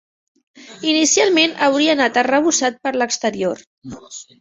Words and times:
Inicialment 0.91 1.53
hauria 1.67 1.93
anat 1.99 2.19
arrebossat 2.25 2.83
per 2.89 2.97
l'exterior. 2.99 3.67